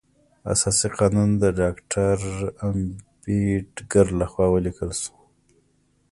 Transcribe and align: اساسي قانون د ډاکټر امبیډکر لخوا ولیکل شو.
اساسي 0.53 0.87
قانون 0.99 1.29
د 1.41 1.43
ډاکټر 1.61 2.17
امبیډکر 2.67 4.05
لخوا 4.19 4.45
ولیکل 4.51 4.91
شو. 5.01 5.13